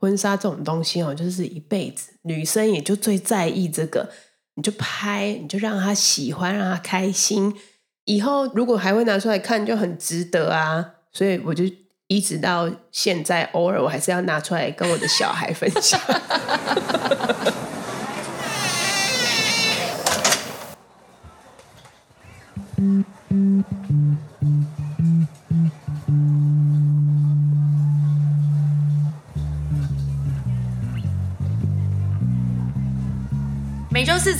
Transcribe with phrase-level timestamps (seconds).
[0.00, 4.08] 婚纱这种东西哦，就是一辈子，女生也就最在意这个，
[4.54, 7.54] 你就拍，你就让她喜欢，让她开心，
[8.06, 10.94] 以后如果还会拿出来看，就很值得啊。
[11.12, 11.64] 所以我就
[12.06, 16.00] 一直到现在，偶尔我还是要拿出来跟我的小孩分享。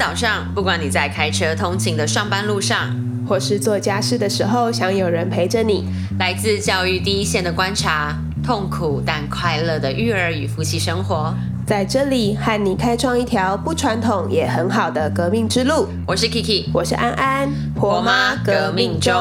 [0.00, 2.90] 早上，不管你在开车通勤的上班路上，
[3.28, 5.84] 或是做家事的时候，想有人陪着你，
[6.18, 11.34] 来自教育第一线的观察，痛苦但快乐的育儿与夫妻生活，
[11.66, 15.86] 在这里和你开创一条不传统也很好的革命之路。
[16.06, 19.12] 我是 Kiki，我是安安，婆妈革命中。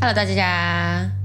[0.00, 1.19] Hello，大家。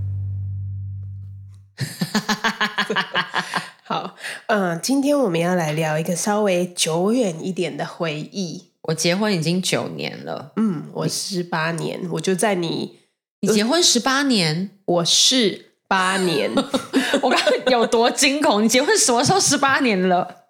[4.86, 8.66] 今天我们要来聊一个稍微久远一点的回忆。
[8.84, 13.00] 我结婚已经九年了，嗯，我十八年，我就在你，
[13.40, 16.52] 你结婚十八年，我是八年，
[17.24, 18.64] 我刚刚有多惊恐？
[18.64, 20.44] 你结婚什么时候十八年了？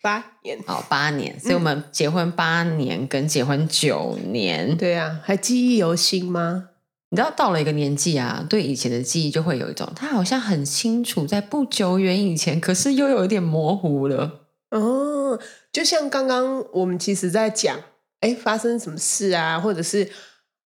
[0.00, 6.68] 八年，哦，八年，所以我们结婚八年跟结婚九年，对啊，还记忆犹新吗？
[7.10, 14.40] 你知道到了一个年纪啊，对以前的记忆就会有一种，他好像很清楚，在不久远以前，可是又有一点模糊了。
[14.70, 15.38] 哦，
[15.72, 17.78] 就像刚刚我们其实在讲，
[18.20, 20.10] 哎，发生什么事啊，或者是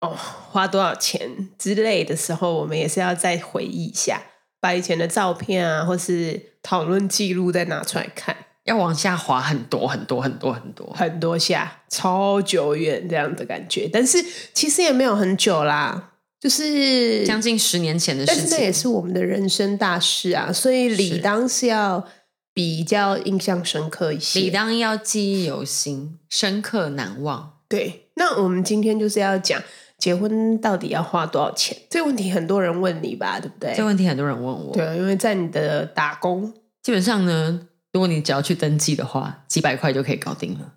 [0.00, 0.16] 哦
[0.50, 4.22] 花多少钱之类的时候，我们也是要再回忆一下，
[4.60, 13.88] 把以前的照片啊，或是讨论记录再拿出来看，要往下滑很多很多很多很多很多下，超久远这样的感觉。
[13.92, 14.24] 但是
[14.54, 16.09] 其实也没有很久啦，
[16.40, 22.08] 就是将近十年前的事情，但是那也是我们的人生大事啊，所以理当是要
[22.54, 27.58] 比较印象深刻一些，理当要记忆犹新、深刻难忘。
[27.68, 29.62] 对，那我们今天就是要讲
[29.98, 33.72] 结婚到底要花多少钱这个问题，很多人问你吧，对不对？
[33.76, 36.52] 这个问题很多人问我，对，因为在你的打工，
[36.82, 37.60] 基本上呢，
[37.92, 40.72] 如果你只要去登记的话，几百块就可以搞定了。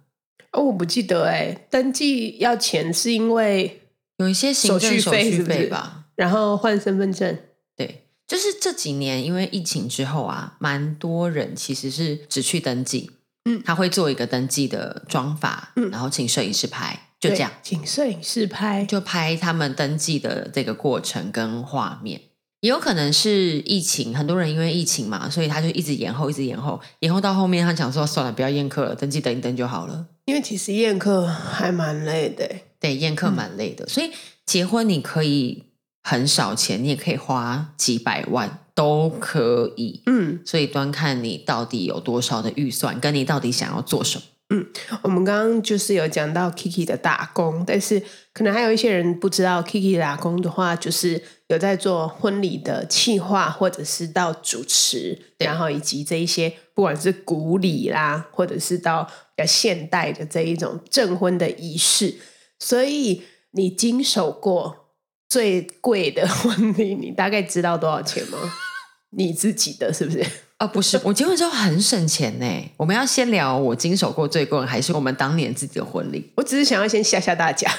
[0.52, 3.82] 哦，我不记得哎，登记要钱是因为
[4.24, 7.38] 有一些行政手续费吧，然后换身份证。
[7.76, 13.12] 对，就是这几年因为疫情之后啊，蛮多人其实是只去登记，
[13.46, 15.92] 嗯，他会做一个登记的妆法，嗯。
[15.92, 22.22] 然后请摄影师拍，就这样，请摄影师拍，就拍他们登记的这个过程跟画面。
[22.62, 30.06] 也有可能是疫情，很多人因为疫情嘛，所以他就一直延后，一直延后，延后到后面他想说算了，不要宴客了，登记等一等就好了。
[30.24, 34.12] 因为其实宴客还蛮累的欸，对，宴客蛮累的，所以
[34.46, 35.64] 结婚你可以
[36.04, 40.02] 很少钱，你也可以花几百万都可以。
[40.06, 44.24] 嗯，所以端看你到底有多少的预算，跟你到底想要做什么。
[44.50, 44.68] 嗯
[45.02, 59.06] 我们刚刚就是有讲到 Kiki 的打工，但是可能还有一些人不知道 Kiki 打工的话，就是有在做婚礼的企划，或者是到主持，然后以及这一些不管是古礼啦，或者是到
[59.36, 62.14] 比较现代的这一种证婚的仪式，
[62.64, 64.88] 所以你经手过
[65.28, 68.38] 最贵的婚礼，你大概知道多少钱吗？
[69.16, 70.26] 你自己的是不是？
[70.60, 72.46] 哦，不是， 我结婚之后很省钱呢。
[72.78, 76.32] 我们要先聊我经手过最贵的，还是我们当年自己的婚礼？
[76.38, 77.70] 我只是想要先吓吓大家。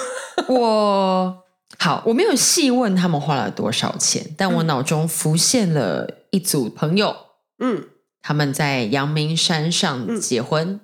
[0.46, 1.42] 我
[1.78, 7.16] 好，我没有细问他们花了多少钱，但我脑中浮现了一组朋友，
[7.58, 7.88] 嗯
[8.20, 10.68] 他们在阳明山上结婚。
[10.68, 10.80] 嗯，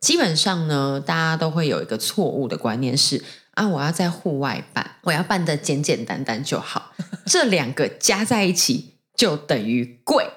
[0.00, 3.22] 基本上呢，大家都会有一个错误的观念是
[3.52, 6.92] 啊，我要在户外办，我要办的简简单单就好。
[7.26, 10.28] 这两个加在一起就等于贵，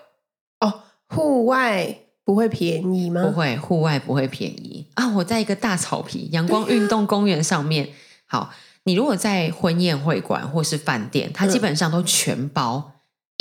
[0.59, 3.23] 哦，户外不会便宜吗？
[3.23, 5.11] 不会，户外不会便宜啊。
[5.15, 7.89] 我在一个大草皮阳光运动公园上面，
[8.27, 12.91] 好，你如果在婚宴会馆或是饭店，它基本上都全包。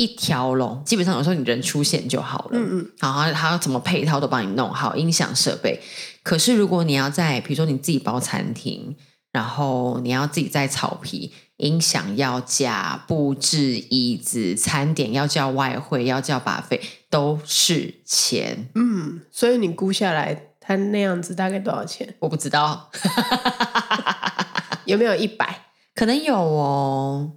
[0.00, 2.52] 一条龙，基本上有时候你人出现就好了。
[2.54, 5.78] 嗯嗯，好，它它怎么配套都帮你弄好，音响设备。
[6.22, 8.96] 可是如果你要在，比如说你自己包餐厅，
[9.30, 16.80] 然后你要自己在草皮，音响要架，布置椅子，餐点要叫外汇，要叫把费，
[17.10, 18.70] 都是钱。
[18.74, 22.14] 嗯，所以你估下来，他那样子大概多少钱？
[22.20, 22.90] 我不知道，
[24.86, 25.66] 有没有一百？
[25.94, 27.32] 可能有哦，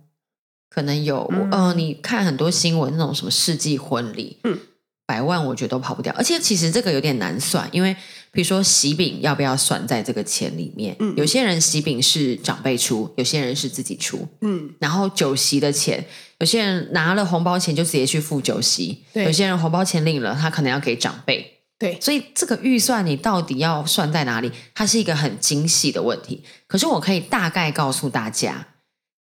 [0.73, 1.29] 可能有。
[1.51, 4.57] 嗯你看很多新闻那种什么世纪婚礼，嗯，
[5.05, 6.13] 百万，我觉得都跑不掉。
[6.17, 7.95] 而且其实这个有点难算，因为
[8.31, 10.95] 比如说喜饼要不要算在这个钱里面？
[10.99, 14.27] 嗯有些人喜饼是长辈出，有些人是自己出。
[14.41, 16.03] 嗯，然后酒席的钱，
[16.39, 21.49] 有些人拿了红包钱就直接去付酒席，对有些人红包钱领了，他可能要给长辈。
[21.79, 24.49] 对，所以这个预算你到底要算在哪里？
[24.73, 26.41] 它是一个很精细的问题。
[26.65, 28.65] 可是我可以大概告诉大家，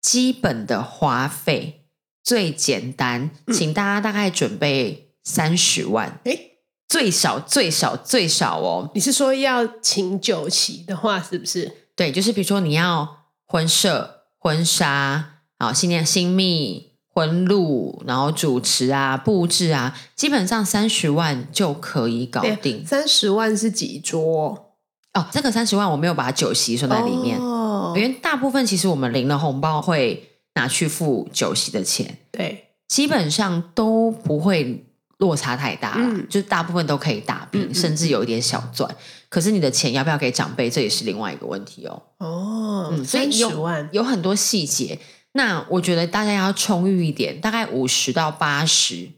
[0.03, 1.88] 基本的花费
[2.23, 8.91] 最简单，嗯请大家大概准备三十万，诶，最少最少最少哦。
[8.94, 11.71] 你是说要请酒席的话，是不是？
[11.95, 16.94] 对，就是比如说你要婚摄、婚纱，啊，新年新密。
[17.15, 22.83] 婚录，然后主持啊、布置啊，基本上三十万就可以搞定。
[22.83, 24.73] 三十万是几桌
[25.13, 27.52] 哦，这个三十万我没有把酒席算在里面，哦
[27.95, 34.86] 因，为大部分其实我们领了红包会拿去付酒席的钱，对，基本上都不会
[35.18, 38.90] 落差太大啦，嗯就是大部分都可以打平，嗯嗯甚至有一点小赚。
[39.30, 42.04] 可是你的钱要不要给长辈，这也是另外一个问题哦。
[42.19, 45.00] 哦，嗯所以三有万，有很多细节，
[45.31, 49.10] 那我觉得大家要充裕一点，大概五十到八十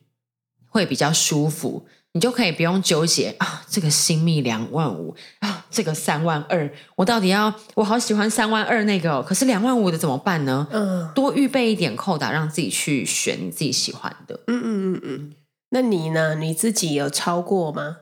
[0.69, 1.86] 会比较舒服。
[2.15, 10.65] 你就可以不用纠结啊，这个新密两万五啊，这个三万二，我到底要我好喜欢三万二那个、哦，可是两万五的怎么办呢？
[10.71, 14.39] 嗯多预备一点扣打，让自己去选你自己喜欢的。
[14.47, 15.33] 嗯嗯嗯嗯。
[15.71, 16.35] 那你呢？
[16.35, 17.97] 你自己有超过吗？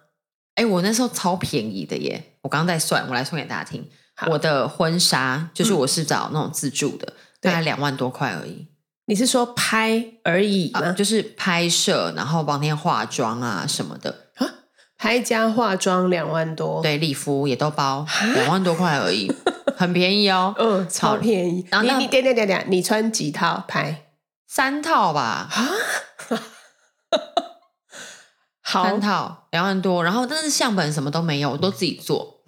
[0.54, 2.36] 哎，我那时候超便宜的耶！
[2.44, 3.84] 我刚刚在算，我来算给大家听。
[4.28, 8.68] 我的婚纱就是嗯我是找那种自助的，对大概两万多块而已。
[9.06, 10.80] 你是说拍而已吗？
[10.82, 14.28] 啊，就是拍摄，然后帮天化妆啊什么的，
[14.98, 18.06] 拍加化妆两万多，，对，礼服也都包，
[18.36, 19.30] 两万多块而已，
[19.76, 20.56] 很便宜哦。
[20.58, 21.68] 嗯，超便宜。
[21.70, 24.06] 然后你你等等等等，你穿几套拍？
[24.48, 25.70] 三套吧，啊，
[28.62, 32.44] 好三，套两万多，然后但是相本什么都没有，我都自己做。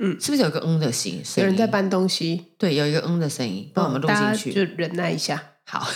[0.00, 0.20] 嗯。
[0.20, 1.22] 是不是有一个嗯的声音？
[1.36, 4.52] 有人在搬东西，对，有一个嗯的声音，帮我们录进去。
[4.52, 5.40] 就忍耐一下。
[5.64, 5.86] 好，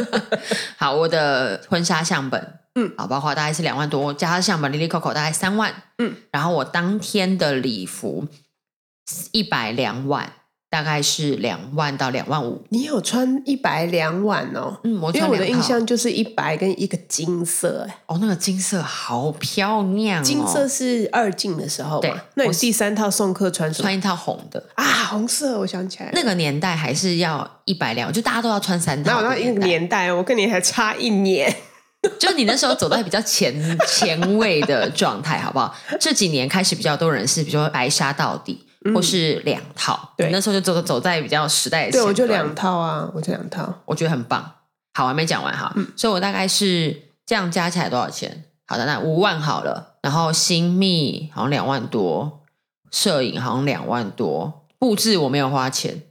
[0.78, 2.90] 好，我的婚纱相本，嗯。
[2.96, 8.26] 好，包括大概是两万多，加上相本，里里扣扣大概三万，嗯，然后我当天的礼服
[9.32, 10.32] 一百两万，
[10.70, 14.78] 大概是两万到两万五，你有穿一白两晚哦？
[14.84, 22.14] 嗯，我因为我的印象就是一白跟一个金色，哎，哦，那个金色好漂亮、哦，金色是二进的时候对？
[22.34, 24.84] 那我你第三套送客穿什么穿一套红的，啊？
[25.10, 31.52] 红色，我想起来，那个年代还是要一百两，就大家都要穿三套那我那一个年代，我跟你还差一年。
[32.18, 35.76] 就你那时候走在比较前前卫的状态，好不好？
[35.98, 38.64] 这几年开始比较多人是，比如说白纱到底，
[38.94, 39.98] 或是两套。
[40.02, 43.72] 嗯对你那时候就走走在比较时代对，我就两，套啊，我就两套。
[43.84, 44.42] 我觉得很棒。
[44.94, 48.44] 好，我还没讲完哈，嗯所以我大概是这样加起来多少钱？
[48.66, 52.42] 好的，那五万好了，然后新密好像两万多，
[52.90, 56.02] 摄影好像两万多，布置我没有花钱，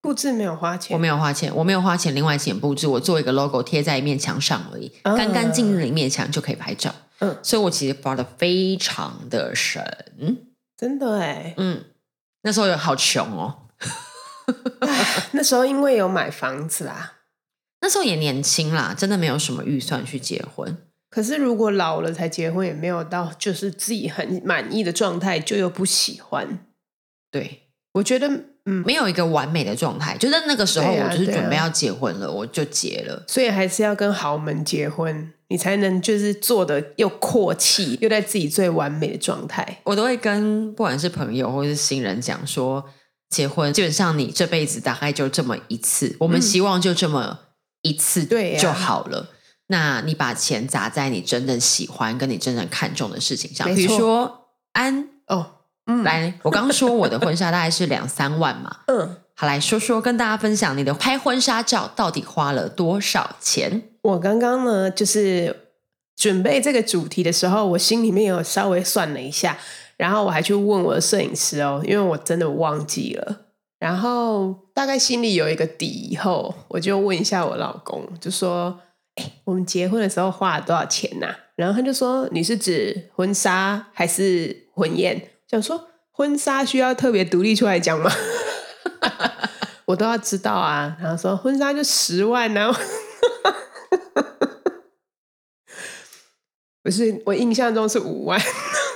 [0.00, 6.94] 布置没有花钱，我没有花钱，我没有花钱，另外请布置，我做一个 logo 贴在一面墙上而已，啊干干净净的一面墙就可以拍照。
[7.20, 9.82] 嗯，所以我其实花的非常的省。
[10.76, 11.54] 真的哎。
[11.56, 11.84] 嗯，
[12.42, 13.68] 那时候有好穷哦，
[15.32, 17.14] 那时候因为有买房子啦，
[17.80, 20.76] 那时候也年轻啦，真的没有什么预算去结婚。
[21.10, 26.66] 可是如果老了才结婚，也没有到就是自己很满意的状态，就又不喜欢。
[27.30, 28.28] 对，我觉得，
[28.64, 33.22] 嗯，没有一个完美的状态，就在那个时候，我就是准备要结婚了，我就结了。
[33.28, 39.80] 所以还是要跟豪门结婚，你才能就是做的又阔气，又在自己最完美的状态。
[39.84, 42.84] 我都会跟不管是朋友或是新人讲说，
[43.30, 47.38] 结婚基本上你这辈子大概就这么一次，我们嗯希望就这么
[47.82, 49.28] 一次对就好了。
[49.68, 55.46] 那你把钱砸在你真正喜欢跟你真正看重的事情上，没比如错说安，哦，
[55.86, 63.84] 嗯，，来，我刚刚说我的婚纱大概是两三万嘛，嗯，好来说说跟大家分享你的拍婚纱照到底花了多少钱？
[64.04, 65.70] 我刚刚呢，就是
[66.14, 69.56] 准备这个主题的时候，我心里面有稍微算了一下，
[69.96, 73.46] 然后我还去问我的摄影师哦，因为我真的忘记了。
[73.78, 78.78] 然后大概心里有一个底以后，我就问一下我老公，就说
[79.16, 88.10] ：“哎，我们结婚的时候花了多少钱呐、然后他就说：“你是指婚纱还是婚宴？”想说婚纱需要特别独立出来讲吗？
[89.86, 90.94] 我都要知道啊。
[91.00, 92.78] 然后说婚纱就十万然后
[96.84, 98.38] 不是，我印象中是五万。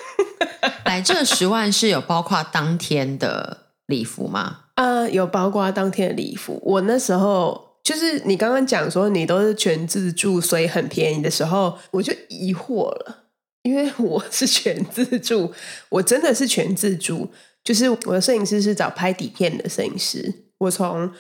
[0.85, 4.59] 来，这十万是有包括当天的礼服吗？
[4.75, 6.61] 啊，有包括当天的礼服。
[6.63, 13.25] 我那时候就是你刚刚讲说你都是全自助，所以很便宜的时候，我就疑惑了，
[13.63, 15.55] 因为我是全自助，
[15.89, 17.31] 我真的是全自助。
[17.65, 21.11] 就是我的摄影师是找拍底片的摄影师，我从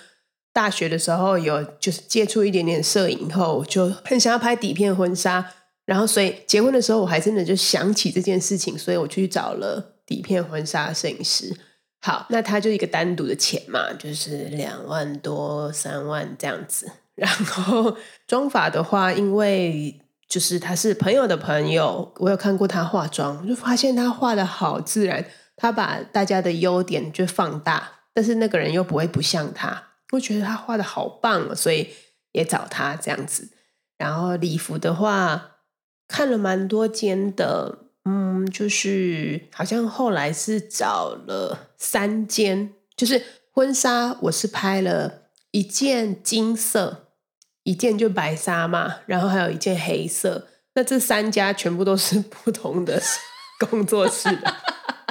[0.53, 5.45] 大学的时候有就是接触一点点摄影后，就很想要拍底片婚纱，
[5.89, 11.57] 然后所以结婚的时候我还真的就想起这件事情，所以我去找了底片婚纱摄影师。
[12.03, 16.93] 好，那他就一个单独的钱嘛，就是两万多、三万这样子。
[17.15, 25.25] 然后妆法的话，因为就是他是朋友的朋友，我有看过他化妆，我就发现他画的好自然，
[25.57, 31.89] 他把大家的优点就放大，但是那个人又不会不像他，我觉得他画的好棒，所以
[32.33, 33.49] 也找他这样子。
[33.97, 35.57] 然后礼服的话，
[36.09, 37.85] 看了蛮多间的。
[38.11, 43.23] 嗯，就是好像后来是找了三间，就是
[43.53, 47.09] 婚纱，我是拍了一件金色，
[47.65, 50.47] 一件就白纱嘛，然后还有一件黑色。
[50.75, 52.99] 那这三家全部都是 不同的
[53.69, 54.55] 工作室的，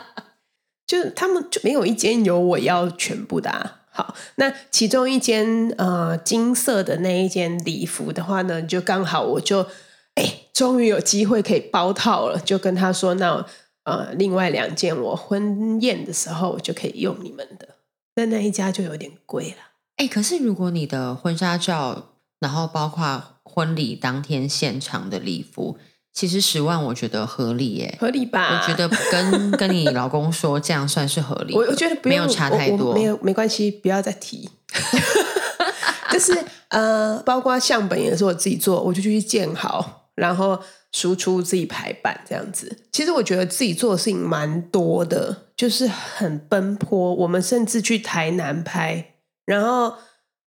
[0.87, 3.51] 就他们就没有一间有我要全部的。
[3.51, 3.81] 啊。
[3.91, 9.67] 好，那其中一间呃金色的那一件礼服的话呢，就刚好我就。
[10.15, 13.45] 哎，终于有机会可以包套了，就跟他说：“那
[13.83, 17.75] 呃，另外两件我婚宴的时候就可以用你们的。”
[18.17, 19.57] 那那一家就有点贵了。
[19.97, 25.77] 哎，可是如果你的婚纱照，然后包括婚礼当天现场的礼服，
[26.11, 28.59] 其实十万我觉得合理耶，合理吧？
[28.59, 31.53] 我觉得跟 跟你老公说这样算是合理。
[31.53, 34.49] 我我觉得没有差太多，没有没关系，不要再提。
[36.11, 36.35] 就是
[36.69, 40.06] 呃，包括相本也是我自己做，我就去建好。
[40.17, 40.59] 然后
[40.91, 47.13] 输出自己排版这样子，其实我觉得自己做的事情蛮多的，就是很奔波。
[47.13, 49.13] 我们甚至去台南拍，
[49.45, 49.93] 然后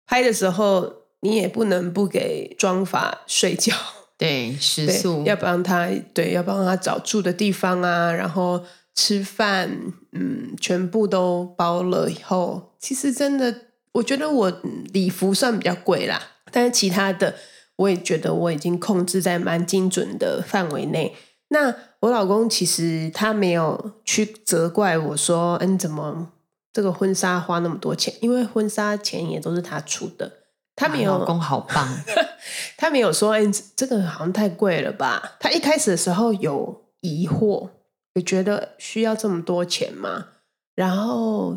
[0.06, 3.75] 拍的时候你也不能不给妆法睡觉，
[4.16, 9.68] 对，食宿要帮他，对，要帮他找住的地方啊，然后吃饭，
[10.12, 13.52] 嗯，全部都包了以后，其实真的，
[13.94, 17.35] 我觉得我礼服算比较贵啦，但是其他的。
[17.76, 21.14] 我也觉得我已经控制在蛮精准的范围内。
[21.49, 26.33] 那我老公其实他没有去责怪我说：“嗯，怎么
[26.73, 30.33] 这个婚纱花那么多钱？”因为婚纱钱也都是他出的。
[30.75, 31.88] 他没有，老公好棒。
[32.76, 33.42] 他没有说：“哎，
[33.76, 37.68] 这个好像太贵了吧？”他一开始的时候有疑惑，
[38.14, 40.26] 也觉得需要这么多钱吗？
[40.75, 41.56] 然后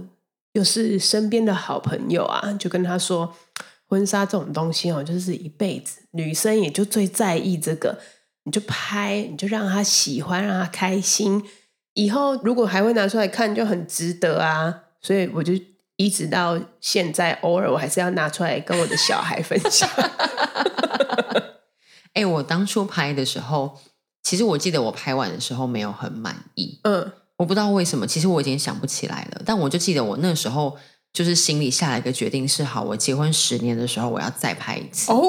[0.54, 3.34] 又是身边的好朋友啊，就跟他说。
[3.90, 7.98] 婚纱这种东西哦，就是一辈子，女生也就最在意这个，
[8.44, 11.44] 你就拍，你就让她喜欢，让她开心，
[11.96, 14.84] 以后如果还会拿出来看，就很值得啊。
[15.02, 15.54] 所以我就
[15.96, 19.90] 一直到现在，偶尔我还是要拿出来跟我的小孩分享。
[22.14, 23.76] 哎，我当初拍的时候，
[24.22, 30.78] 其实我记得我拍完的时候没有很满意，嗯，我不知道为什么，其实我已经想不起来了，但我就记得我那时候。
[31.14, 35.12] 就是心里下了一个决定是好，我结婚十年的时候我要再拍一次。
[35.12, 35.20] 哦，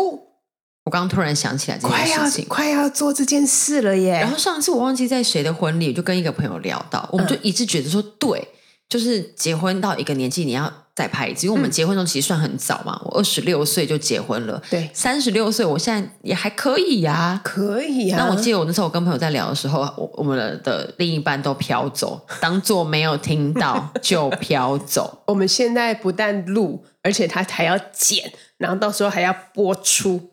[0.84, 4.12] 我刚刚突然想起来这件事情，快要做这件事了耶。
[4.20, 8.48] 然后上次我忘记在谁的婚礼，就跟一个朋友聊到，我们就一致觉得说，对，
[8.88, 10.72] 就是结婚到一个年纪你要。
[11.00, 14.62] 再拍一次，因为我们结婚的时候其实算很早嘛，我二十六岁就结婚了。
[14.68, 18.18] 对，三十六岁，我现在也还可以呀，可以呀。
[18.18, 25.22] 那我记得我那时候我跟朋友在聊的时候，我我们的另一半都飘走， 当做没有听到 就飘走。
[25.26, 30.30] 我们现在不但录，而且他还要剪，然后到时候还要播出，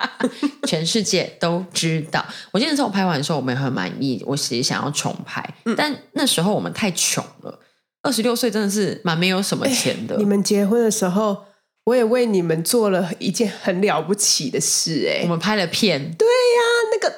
[0.66, 2.24] 全世界都知道。
[2.52, 5.44] 我记得那时候我拍完的时候，我们也很满意，我其实想要重拍，
[5.76, 7.58] 但那时候我们太穷了。
[8.06, 10.16] 二十六岁真的是蛮没有什么钱的。
[10.16, 11.38] 你们结婚的时候，
[11.86, 16.14] 我也为你们做了一件很了不起的事哎，我们拍了片。
[16.16, 16.60] 对呀，
[16.92, 17.12] 那个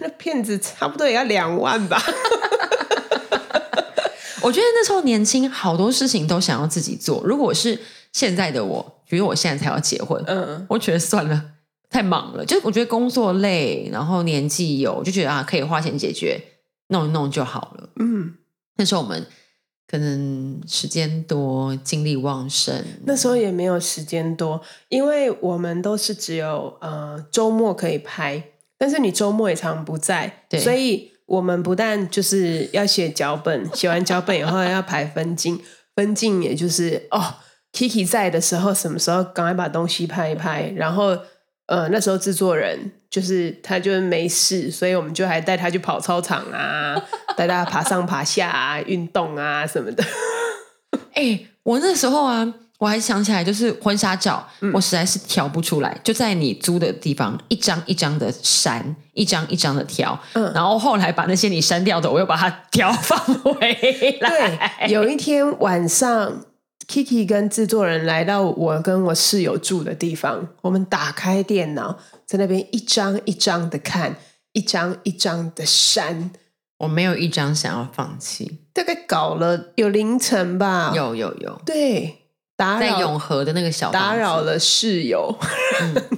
[0.00, 2.02] 那片子差不多也要两万吧。
[4.42, 7.22] 我觉得那时候年轻，好多事情都想要自己做。
[7.24, 7.78] 如果是
[8.12, 11.40] 现在的我，比如我现在才要结婚，嗯，我觉得算了，
[11.88, 12.44] 太忙了。
[12.44, 16.40] 就我觉得工作累，然后年纪有，就觉得啊，可以花钱解决，
[16.88, 17.90] 弄一弄就好了。
[18.00, 18.34] 嗯，
[18.78, 19.24] 那时候我们。
[19.92, 22.82] 可能时间多，精力旺盛。
[23.04, 24.58] 那时候也没有时间多，
[24.88, 28.42] 因为我们都是只有呃周末可以拍，
[28.78, 35.60] 但是你周末也常不在，所以我们不但就是要写脚本，写完脚本以后要排分镜，
[35.94, 37.34] 分镜也就是哦
[37.74, 41.18] ，Kiki 在的时候，什么时候赶快把东西拍一拍，然后。
[41.72, 46.94] 呃，那时候制作人就是他，就是没事，所以我们就还带他去跑操场啊，
[47.34, 50.04] 带他爬上爬下啊，运动啊什么的。
[51.16, 63.54] 哎，我那时候啊，我还想起来，就是婚纱照，我实在是调不出来，就在你租的地方，一张一张的删，一张一张的调，嗯然后后来把那些你删掉的，我又把它 调放回
[64.20, 64.28] 来。
[64.28, 66.44] 对，有一天晚上
[66.88, 74.16] ，Kiki 跟制作人来到我跟我室友住的地方，我们打开电脑，在那边一张一张的看，
[74.52, 76.30] 一张一张的删，
[76.78, 80.92] 我没有一张想要放弃，大概搞了有凌晨吧。
[80.94, 85.34] 有有有，对，打在扰永和的那个小房子打扰，了室友，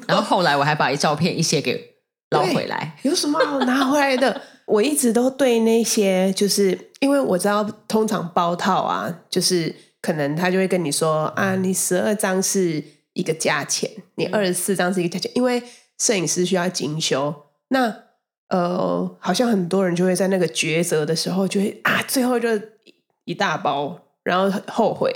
[0.06, 1.97] 然后后来我还把一照片一些给
[2.30, 2.97] 捞回来。
[3.02, 4.40] 有什么好拿回来的？
[4.66, 12.84] 我一直都对那些，就是因为我知道，通常包套啊，就是可能他就会跟你说啊，你十二张是
[13.14, 15.62] 一个价钱，你二十四张是一个价钱，因为
[15.99, 17.34] 摄影师需要精修。
[17.68, 18.02] 那
[18.49, 22.50] 呃，好像很多人就会在那个抉择的时候，就会啊，最后就
[23.25, 25.11] 一大包，然后后悔，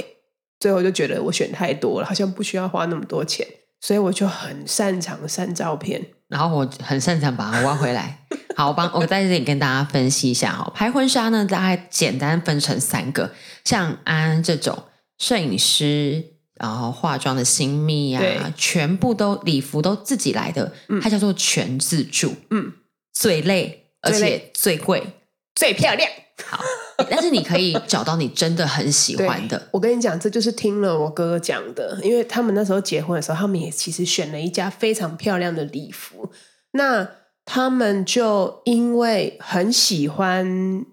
[0.58, 3.46] 最后就觉得我选太多了，好像不需要花那么多钱，
[3.80, 6.04] 所以我就很擅长删照片。
[6.28, 8.18] 然后我很擅长把它挖回来。
[8.54, 13.32] 好，我帮我在这里跟大家分析一下哈，拍婚纱呢，大概简单分成三个，
[13.64, 14.84] 像安安这种
[15.18, 22.72] 摄影师，然后化妆的新密对啊，全部都礼服都自己来的，它叫做全自助，嗯，
[23.12, 25.14] 最累而且最贵。
[25.54, 26.08] 最漂亮。
[26.44, 26.62] 好，
[27.08, 36.30] 但是你可以找到你真的很喜欢的，我跟你讲，这就是听了我哥哥讲的，因为他们那时候结婚的时候，他们也其实选了一家非常漂亮的礼服。
[36.72, 37.08] 那
[37.44, 40.84] 他们就因为很喜欢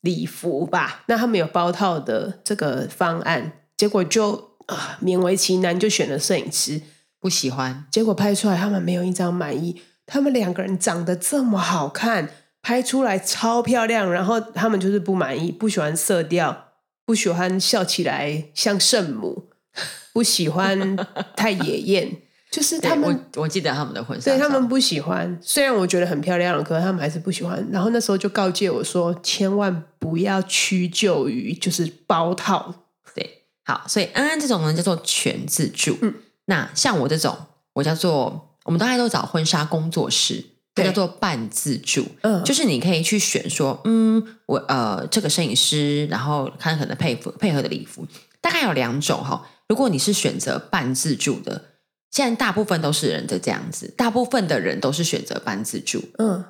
[0.00, 4.32] 礼服吧，那他们有包套的这个方案，结果就
[4.66, 6.80] 啊勉为其难就选了摄影师，
[7.20, 9.82] 不喜欢结果拍出来他们没有一张满意。
[10.06, 12.30] 他们两个人长得这么好看，
[12.62, 16.72] 拍出来超漂亮，然后他们就是不满意，不喜欢色调，
[17.04, 19.48] 不喜欢笑起来像圣母，
[20.12, 20.96] 不喜欢
[21.36, 25.38] 太野艳，就是他对们我我记得他们的婚纱照，对他们不喜欢。
[25.40, 27.66] 虽然我觉得很漂亮，可是他们还是不喜欢。
[27.72, 32.74] 然后那时候就告诫我说，千万不要屈就于就是包套。
[33.14, 35.96] 对，好，所以安安这种呢叫做全自助。
[36.02, 36.14] 嗯
[36.46, 37.36] 那像我这种，
[37.74, 42.06] 我叫做我们大概都找婚纱工作室，这对叫做半自助。
[42.22, 48.06] 嗯，就是你可以去选说，嗯，我呃这个摄影师，然后看可能配服配合的礼服，
[48.40, 49.48] 大概有两种哈。
[49.68, 51.64] 如果你是选择半自助的，
[52.10, 56.02] 现在大部分都是人的这样子，大部分的人都是选择半自助。
[56.18, 56.44] 嗯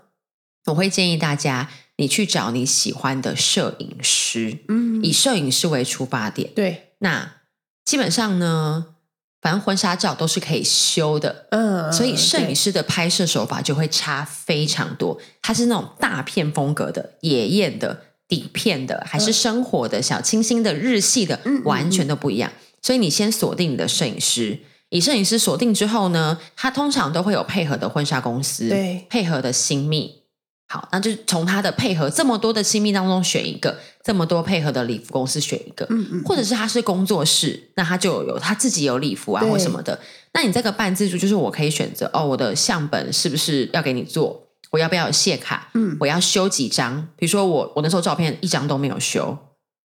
[0.67, 6.51] 我会建议大家，你去找你喜欢的摄影师，嗯，以摄影师为出发点。
[6.55, 7.37] 对，那
[7.85, 8.97] 基本上呢，
[9.41, 15.19] 反正婚纱照都是可以修的，嗯，所以摄影对师的拍摄手法就会差非常多。
[15.41, 22.53] 它是那种大片风格的、野艳的、底片的，还是生活的、小清新的、日系的完全都不一样。
[22.83, 24.59] 所以你先锁定你的摄影师。
[24.91, 30.20] 以摄影师锁定之后呢，他通常都会有配合的婚纱公司，对配合的新密。
[30.73, 39.99] 好，那就从他的配合这么多的亲密当中选一个，这么多配合的礼服公司选一个，嗯嗯，或者是他是工作室，那他就有他自己有礼服啊或什么的。
[40.33, 44.47] 那你这个半自助就是我可以选择哦，我的相本是不是要给你做？
[44.71, 45.69] 我要不要有谢卡？
[45.75, 47.09] 嗯我要修几张？
[47.17, 49.37] 比如说我我那时候照片一张都没有修，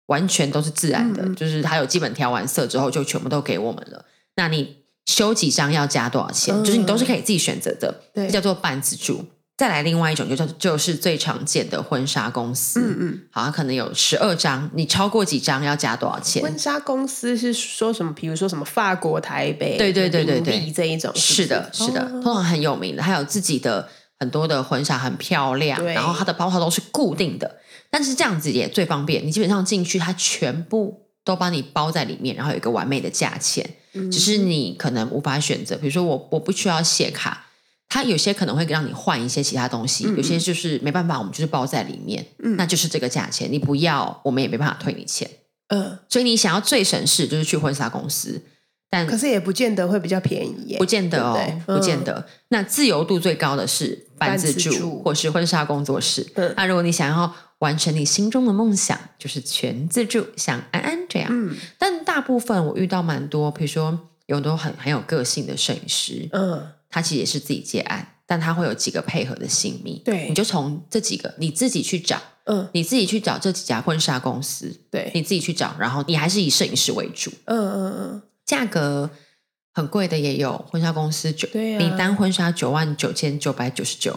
[0.06, 4.04] 完全都是自然的，嗯嗯就是他有基本调完色之后就全部都给我们了。
[4.34, 6.52] 那你修几张要加多少钱？
[6.52, 9.24] 嗯就是你都是可以自己选择的，对这叫做半自助。
[9.56, 13.22] 再来另外一种就叫就是最常见的婚纱公司，嗯嗯。
[13.30, 16.42] 好，它可能有十二张，你超过几张要加多少钱？
[16.42, 18.12] 婚纱公司是说什么？
[18.14, 23.88] 比如说什么法国台北，对对对对对这一种，是的，是的，哦通常很有名的，还有自己的
[24.18, 27.58] 很多的婚纱很漂亮，然后它的包套都是固定的，
[27.90, 37.46] 但是这样子也最方便，你基本上进去，它全部都帮你包在里面，然后有一个完美的价钱，嗯只是你可能无法选择，比如说我我不需要写卡。
[37.94, 45.30] 它有些可能会让你换一些其他东西，嗯有些就是没办法，我们就是包在里面，嗯那就是这个价钱，你不要，我们也没办法退你钱。
[45.68, 48.42] 嗯，所以你想要最省事，就是去婚纱公司，
[48.90, 52.02] 但可是也不见得会比较便宜耶，不见得哦，对不对不见。
[52.02, 52.26] 得。
[52.48, 56.26] 那自由度最高的是半自助或是婚纱工作室。
[56.34, 61.28] 嗯那如果你想要完成你心中的梦想，就是全自助，像安安这样。
[61.30, 70.00] 嗯但大部分我遇到蛮多，比如说有很多很很有个性的摄影师，嗯，他其实也是自己接案，但他会有几个配合的新密。
[70.04, 77.32] 对你就从这几个你自己去找，嗯你自己去找这几家婚纱公司，对，你自己去找，然后你还是以摄影师为主。
[77.46, 79.10] 嗯嗯嗯，价格
[79.72, 84.16] 很贵的也有，婚纱公司九，对啊你单婚纱九万九千九百九十九，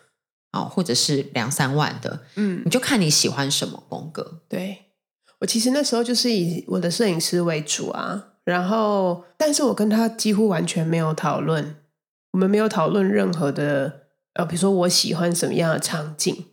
[0.52, 4.40] 哦，或者是两三万的，嗯你就看你喜欢什么风格。
[4.48, 4.78] 对。
[5.40, 11.76] 我其实那时候就是以我的摄影师为主啊，然后，但是我跟他几乎完全没有讨论，
[12.34, 14.00] 我们没有讨论任何的，
[14.32, 16.46] 呃，比如说我喜欢什么样的场景，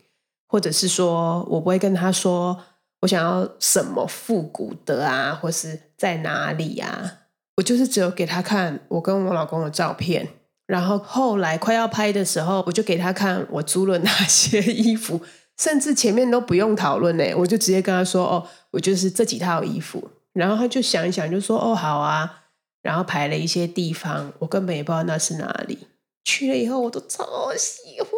[0.47, 2.55] 或者是说我不会跟他说
[2.99, 7.13] 我想要什么复古的啊，或是在哪里啊，
[7.57, 10.27] 我就是只有给他看我跟我老公的照片，
[10.67, 15.19] 然后后来快要拍的时候，我就给他看我租了哪些 衣服，
[15.57, 20.11] 甚至前面都不用讨论呢，我就直接跟他说哦，我就是这几套衣服。
[20.33, 22.40] 然后他就想一想，就说：“哦，好啊。”
[22.81, 25.87] 然后排了一些地方，我根本也不知道那是哪里。
[26.23, 28.09] 去了以后，我都超喜欢。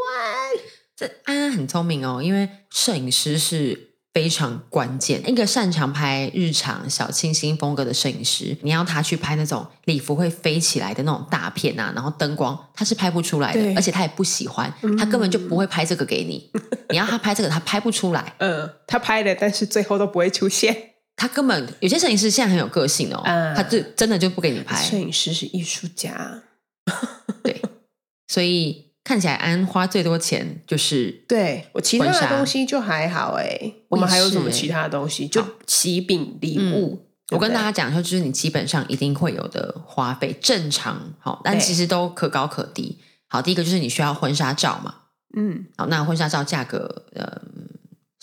[0.96, 5.28] 这安安很聪明哦，因为摄影师是非常关键。
[5.28, 16.52] 一个擅长拍日常小清新风格的摄影师，你要他去拍那种礼服会飞起来的那种大片啊，然后灯光，他是拍不出来的，而且他也不喜欢，他根本就不会拍这个给你。
[16.90, 18.36] 你要他拍这个，他拍不出来。
[18.40, 20.93] 嗯，他拍的，但是最后都不会出现。
[21.24, 23.22] 他根本有些摄影师现在很有个性哦，
[23.56, 24.76] 他就真的就不给你拍。
[24.76, 26.44] 摄影师是艺术家，
[27.42, 27.62] 对，
[28.28, 33.74] 所以看起来安花最多钱就是对我其他的东西就还好哎。
[33.88, 35.26] 我们还有什么其他的东西？
[35.30, 37.08] 就喜饼礼物。
[37.32, 42.98] 我跟大家讲说，就是你基本上一定会有的花费，正常好，但其实都可高可低。
[43.30, 44.96] 好，第一个就是你需要婚纱照嘛，
[45.38, 47.42] 嗯，好，那婚纱照价格呃。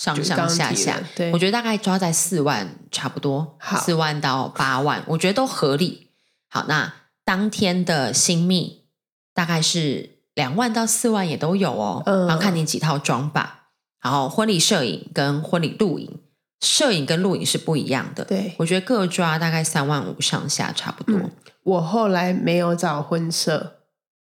[0.00, 6.08] 上上下下，对我觉得大概抓在四万差不多，四万到八万，我觉得都合理。
[6.48, 6.90] 好，那
[7.22, 8.86] 当天的新密
[9.34, 13.68] 大概是两万到四万也都有哦，然后看你几套装吧。
[14.02, 16.18] 然后婚礼摄影跟婚礼录影，
[16.62, 18.24] 摄影跟录影是不一样的。
[18.24, 21.28] 对，我觉得各抓大概三万五上下差不多。
[21.62, 23.74] 我后来没有找婚摄，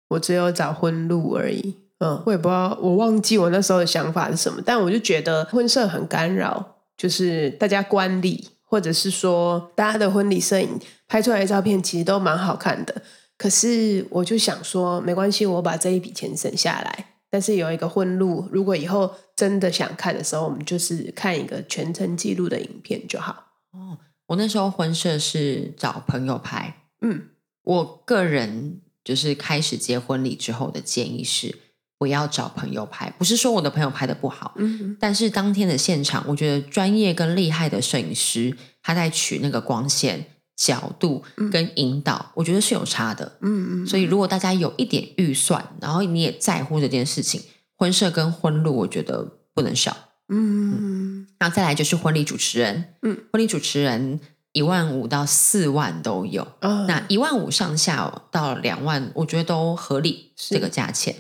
[0.10, 1.78] 我只有找婚录而已。
[2.00, 13.02] 嗯，我也不知道，我忘记我那时候的想法是什么，但我就觉得婚摄很干扰，就是大家观礼，或者是说大家的婚礼摄影拍出来的照片其实都蛮好看的。
[13.38, 17.06] 可是我就想说，没关系，我把这一笔钱省下来。
[17.30, 23.46] 但是有一个婚录，如果以后真的想看的时候，我们就是看一个全程记录的影片就好。
[23.72, 26.74] 哦，我那时候婚摄是找朋友拍。
[27.02, 27.28] 嗯，
[27.64, 31.56] 我个人就是开始结婚礼之后的建议是。
[32.00, 43.88] 我要找朋友拍，不是说我的朋友拍的不好，嗯，但是当天的现场，我觉得专业跟厉害的摄影师他在取那个光线角度跟引导，我觉得是有差的，嗯嗯。
[43.88, 47.42] 所以如果大家有一点预算，然后你也在乎这件事情，
[47.76, 49.96] 婚摄跟婚录，我觉得不能少，
[50.30, 51.28] 嗯嗯。
[51.40, 54.22] 那再来就是婚礼主持人，嗯，婚礼主持人
[54.54, 61.14] 一万五到四万都有，那一万五上下到两万，我觉得都合理，这个价钱。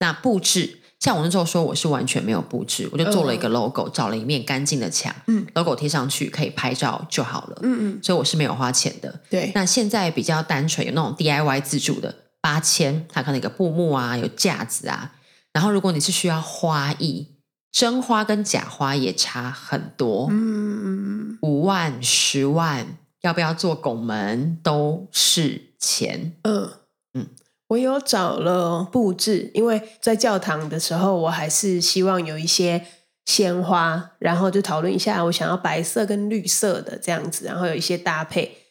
[0.00, 9.20] 那布置，像我那时候说我是完全没有布置，我就做了一个 logo，找了一面干净的墙，嗯，logo 贴上去可以拍照就好了，嗯嗯，所以我是没有花钱的。
[9.28, 15.14] 对，那现在比较单纯，有那种 DIY 自助的八千，它可能一个布幕啊，有架子啊，
[15.52, 17.26] 然后如果你是需要花艺，
[17.72, 26.70] 真花跟假花也差很多，嗯，五万、十万，要不要做拱门都是钱，嗯
[27.14, 27.26] 嗯。
[27.68, 32.84] 我有找了布置，因为在教堂的时候，我还是希望有一些
[33.26, 38.64] 鲜花，然后就讨论一下，我想要白色跟绿色的这样子，然后有一些搭配。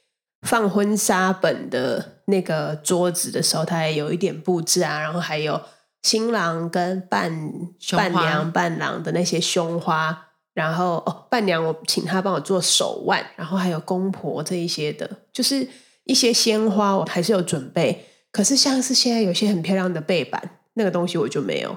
[0.44, 5.60] 放婚纱本的那个桌子的时候，它也有一点布置啊，然后还有
[6.04, 7.52] 新郎跟伴
[7.92, 15.68] 伴娘、伴郎的那些胸花，然后哦，伴娘我请他帮我做手腕，然后还有公婆这一些的，就是
[16.04, 18.06] 一些鲜花，我还是有准备。
[18.38, 20.40] 可是像是现在有些很漂亮的背板，
[20.76, 21.76] 那个东西我就没有。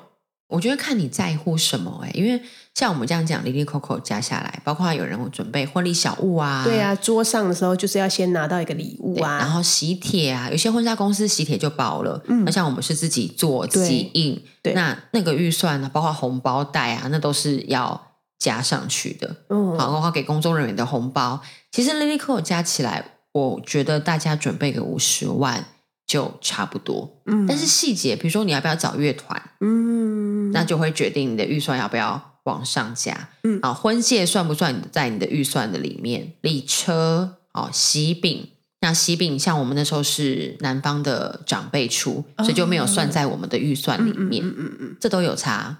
[0.48, 2.38] 我觉得看你在乎什么哎，因为
[2.74, 21.40] 像我们这样讲，里里扣扣加下来，包括有人会准备婚礼小物啊，对啊，桌上的时候就是要先拿到一个礼物啊，然后喜帖啊，有些婚纱公司喜帖就包了，嗯，那像我们是自己做自己印，对，那那个预算呢，包括红包袋啊，那都是要加上去的，嗯，好，包括给工作人员的红包，
[21.72, 25.64] 其实里里扣扣加起来，我觉得大家准备个五十万。
[26.10, 36.32] 就差不多，嗯，但是细节，比如说你要不要找乐团，嗯，那就会决定你的预算要不要往上加，嗯，啊，婚戒算不算在你的预算的里面？
[36.40, 38.48] 礼车，哦，喜饼，
[38.80, 45.76] 那喜饼像我们那时候是南方的长辈出，所以就没有算在我们的预算里面，嗯嗯嗯，这都有差。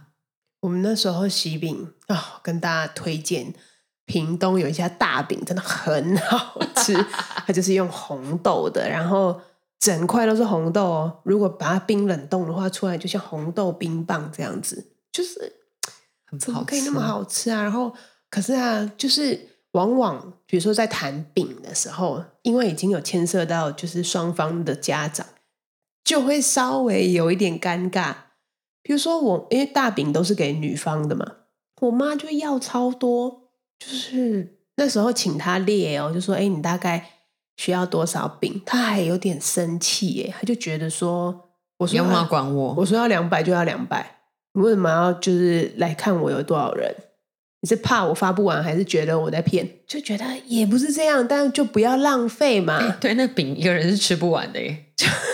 [0.61, 3.53] 我们那时候喜饼啊，跟大家推荐，
[4.07, 6.95] 屏东有一家大饼，真的很好吃，
[7.45, 9.41] 它就是用红豆的，然后。
[9.81, 15.55] 整块都是红豆哦，如果把它冰冷冻的话，出来就像红豆冰棒这样子，就是
[16.39, 17.63] 怎么可以那么好吃啊？
[17.63, 17.93] 然后
[18.29, 25.27] 可是啊，就是往往比如说在谈饼的时候，因为已经有牵涉到就是双方的家长，
[26.05, 28.15] 就会稍微有一点尴尬。
[28.83, 31.25] 比如说我因为大饼都是给女方的嘛，
[31.81, 37.20] 我妈就要超多，就是那时候请她列哦，就说哎，你大概
[37.61, 38.63] 需要多少饼？
[38.65, 44.21] 他还有点生气耶，他就觉得说，我说你要管我，我说要两百就要两百，
[44.55, 46.95] 你为什么要就是来看我有多少人？
[47.61, 49.69] 你是怕我发不完，还是觉得我在骗？
[49.87, 52.97] 就觉得也不是这样，但就不要浪费嘛。
[52.99, 54.87] 对，那饼一个人是吃不完的耶，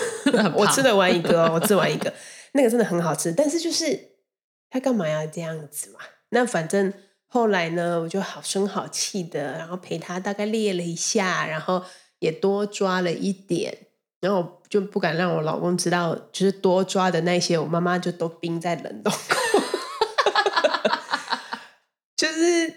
[0.53, 2.13] 我吃得完一个，我吃完一个，
[2.51, 3.31] 那个真的很好吃。
[3.31, 3.97] 但是就是
[4.69, 5.99] 他干嘛要这样子嘛？
[6.31, 6.93] 那反正
[7.27, 11.81] 后来呢，我就好声好气的，然后陪他大概列了一下，然后
[12.19, 13.87] 也多抓了一点，
[14.19, 19.19] 然后就不敢让我老公知道，就是多抓的那些，我妈妈就都冰在冷冻库。
[22.17, 22.73] 就是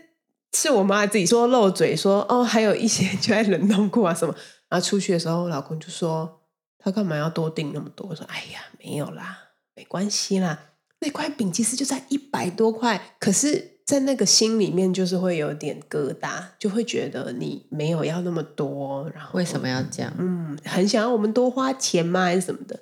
[0.53, 4.35] 是我妈自己说漏嘴说哦，还有一些就在冷冻库啊什么，
[4.68, 6.42] 然后出去的时候，我老公就说
[6.79, 8.09] 他干嘛要多订那么多？
[8.11, 9.38] 我说哎呀，没有啦，
[9.74, 20.12] 没关系啦，那块饼其实就在一百多块，可是，在那个心里面就是会有点疙瘩，就会觉得你没有要那么多，然后为什么要这样？
[20.16, 22.26] 嗯，很想要我们多花钱吗？
[22.26, 22.79] 还是什么的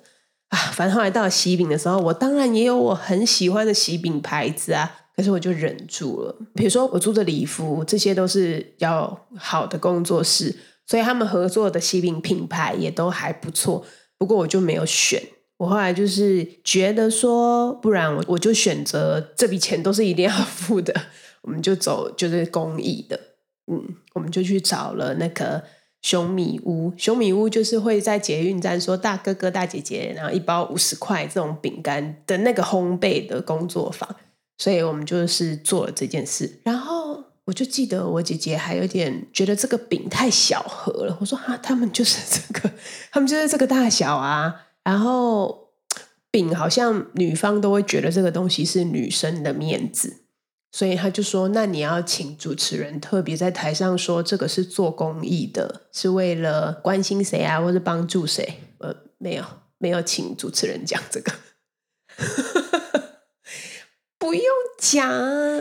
[0.49, 0.57] 啊？
[0.71, 4.97] 反正后来到了喜饼的时候，我当然也有我很喜欢的喜饼牌子啊。
[5.15, 6.33] 可是我就忍住了。
[6.53, 13.83] 比如说，我租的礼服，这些都是要好的工作室，所以他们合作的喜饼品牌也都还不错。
[14.17, 15.21] 不过我就没有选。
[15.59, 20.93] 我后来就是觉得说，不然我我就选择这笔钱都是一定要付的，
[21.41, 23.19] 我们就走就是公益的。
[23.69, 25.61] 嗯，我们就去找了那个
[26.01, 26.93] 熊米屋。
[26.97, 34.15] 熊米屋就是会在捷运站说大哥哥大姐姐，然后一包五十块这种饼干的那个烘焙的工作坊。
[34.57, 41.17] 所以我们就是做了这件事，然后我就记得我姐姐还有点觉得这个饼太小盒了。
[41.19, 42.71] 我说啊，他们就是这个，
[43.11, 44.67] 他们就是这个大小啊。
[44.83, 45.71] 然后
[46.31, 50.23] 饼好像女方都会觉得这个东西是女生的面子，
[50.71, 58.61] 所以他就说，那你要请主持人特别在台上说这个是做公益的，是为了关心谁啊，或者帮助谁？
[58.77, 59.43] 呃，没有，
[59.77, 61.33] 没有请主持人讲这个。
[64.19, 64.43] 不用
[64.77, 65.09] 讲，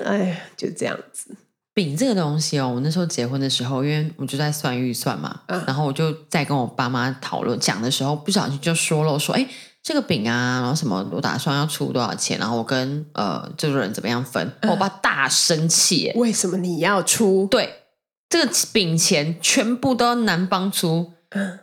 [0.01, 1.37] 哎，就这样子。
[1.79, 9.47] 饼这个东西哦，我那时候结婚的时候，因为我就在算预算嘛，然后我就在跟我爸妈讨论讲的时候，不小心就说了，我说哎，
[9.81, 17.47] 这个饼啊，然后什么，我打算要出多少钱，然后我跟呃制作人怎么样分，我爸大生气，为什么你要出？
[17.49, 17.85] 对，
[18.29, 21.13] 这个饼钱全部都男方出，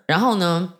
[0.05, 0.75] 然后呢，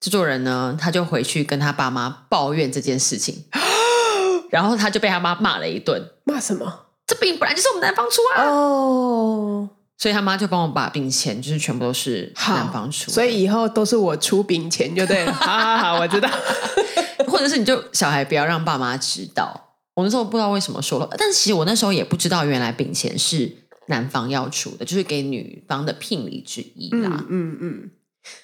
[0.00, 3.44] 制作人呢，他就回去跟他爸妈抱怨这件事情。
[4.48, 6.86] 然后他就被他妈骂了一顿，骂什么？
[7.08, 8.44] 这饼本来就是我们男方出啊！
[8.44, 15.32] 哦，所以他妈就帮我把饼钱，就是全部都是男方出，所以以后都是我出饼钱就对了。
[15.32, 16.28] 好好好，我知道。
[17.26, 19.74] 或者是你就小孩不要让爸妈知道。
[19.94, 23.50] 我那时候不知道为什么说了，但其实我那时候也不知道，原来饼钱是
[23.86, 27.24] 男方要出的，就是给女方的聘礼之一啦。
[27.30, 27.90] 嗯嗯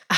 [0.09, 0.17] 啊，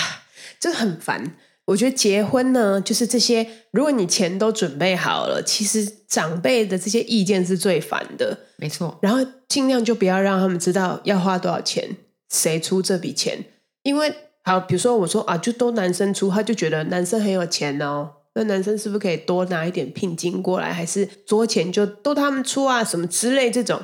[0.61, 1.37] 这很烦。
[1.67, 3.47] 我觉得结婚呢，就是这些。
[3.73, 8.39] 如果你钱都准备好了，其实长辈的这些意见是最烦的。
[8.57, 8.99] 没错。
[9.03, 11.97] 然后尽量就不要让他们知道要花多少钱，
[12.31, 13.45] 谁出这笔钱。
[13.83, 18.13] 因为好，比如说我说啊，就都男生出，他就觉得男生很有钱哦。
[18.35, 22.85] 那男生是不是可以多拿一点聘金过来，还是桌钱就都他们出啊？
[22.85, 23.81] 什么之类这种。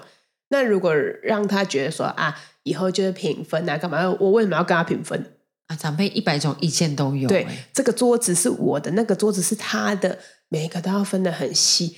[0.51, 4.09] 那如果让他觉得说啊，以后就是平分啊，干嘛？
[4.21, 5.35] 我为什么要跟他平分？
[5.77, 7.29] 长辈一百种意见都有。
[7.29, 11.97] 对，这个桌子是我的，那个桌子是他的，每一个都要分的很细。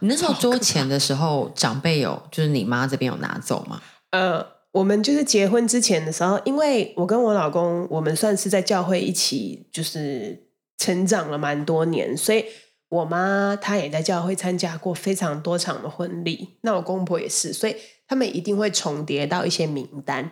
[0.00, 3.82] 你那时候 桌前的时候，长辈有就是你妈这边有拿走吗？
[4.10, 10.46] 呃，我们就是结婚之前的时候，因为我跟我老公，我们算是在教会一起就是
[10.78, 12.44] 成长了蛮多年，所以
[12.88, 17.74] 我妈她也在教会参加过非常多场的婚礼，那我公婆也是，所以
[18.06, 20.30] 他们一定会重叠到一些名单。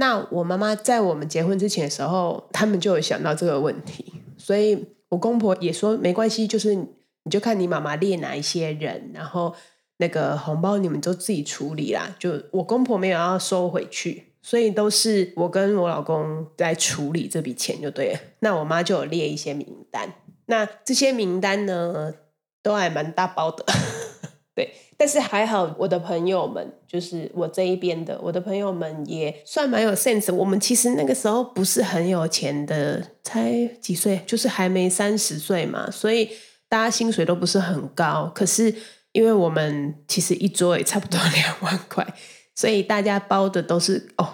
[0.00, 9.54] 那我妈妈在我们结婚之前的时候，他们就有想到这个问题，所以我公婆也说没关系，就是你就看你妈妈列哪一些人，然后
[9.98, 12.16] 那个红包你们就自己处理啦。
[12.18, 18.18] 就我公婆没有要收回去，所以都是我跟我老公在处理这笔钱就对了。
[18.38, 20.14] 那我妈就有列一些名单，
[20.46, 22.14] 那这些名单呢
[22.62, 23.66] 都还蛮大包的，
[24.56, 24.72] 对。
[25.00, 30.30] 但是还好，我的朋友们就是我这一边的，我的朋友们也算蛮有 sense。
[30.30, 36.28] 我们其实那个时候不是很有钱的，才几岁，就是还没三十岁嘛，所以
[36.68, 38.30] 大家薪水都不是很高。
[38.34, 38.74] 可是
[39.12, 42.06] 因为我们其实一桌也差不多两万块，
[42.54, 44.28] 所以大家包的都是哦，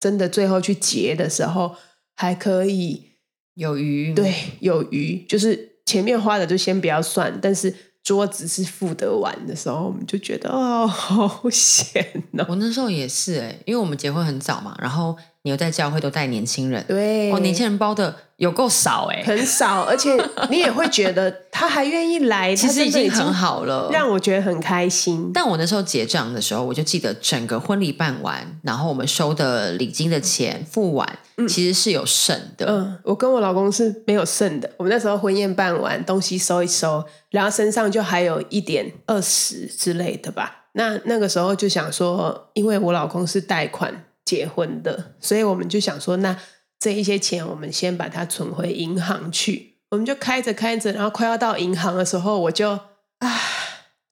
[0.00, 1.76] 真的最后去结的时候
[2.16, 3.12] 还可以
[3.54, 12.46] 有余，对有余，就是前面花的就先不要算，但是桌子是付得完的时候，我们就觉得哦，好险哦。
[12.48, 20.16] 我那时候也是哎、因为我们结婚很早嘛，然后你又在教会都带年轻人，对，哦，年轻人包的有够少哎、很少，而且
[20.48, 23.88] 你也会觉得他还愿意来，其实已经很，好了。
[23.92, 25.32] 让我觉得很开心。
[25.34, 32.66] 但我那时候结账的时候，我就记得整个婚礼办完，然后我们收的礼金的钱付完，其实是有剩的。
[32.68, 34.70] 嗯，我跟我老公是没有剩的。
[34.76, 40.66] 我们那时候婚宴办完，东西收一收，然后身上就还有一点二十之类的吧。
[40.74, 46.38] 那那个时候就想说，因为我老公是贷款结婚的，所以我们就想说，那
[46.78, 49.78] 这一些钱我们先把它存回银行去。
[49.90, 52.70] 我们就开着开着，然后快要到银行的时候，我就
[53.18, 53.40] 啊，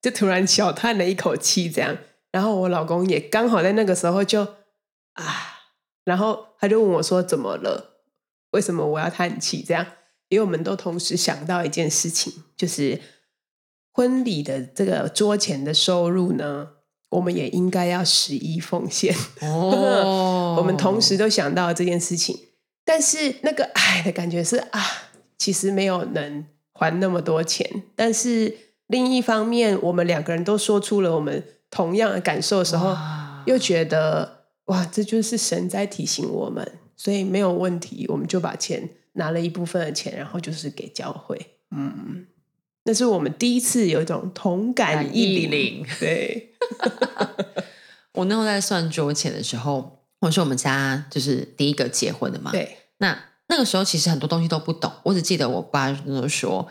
[0.03, 1.96] 就突然小叹了一口气，这样。
[2.31, 4.42] 然后我老公也刚好在那个时候就
[5.14, 5.25] 啊，
[6.05, 8.03] 然后他就问我说：“怎么了？
[8.51, 9.87] 为什么我要叹气？”这样，
[10.29, 13.01] 因为我们都同时想到一件事情，就是
[13.92, 16.68] 婚礼的这个桌前的收入呢，
[17.11, 19.14] 我们也应该要十一奉献。
[19.42, 22.37] 哦 我们同时都想到这件事情，
[22.85, 24.81] 但是那个唉的感觉是啊，
[25.38, 32.96] 其实没有能还那么多钱，但是另一方面，我们两个人都说出了我们同样的感受的时候，
[33.46, 41.38] 又觉得哇，这就是神在提醒我们，所以没有问题，我们就把钱拿了一部分的钱，然后就是给教会，
[41.70, 42.27] 嗯，
[42.90, 46.53] 那是我们第一次有一种同感感异异灵对，
[48.14, 56.68] 我那时候在算桌钱的时候，我是我们家就是第一个结婚的嘛，对，那那个时候其实很多东西都不懂，我只记得我爸那时候说，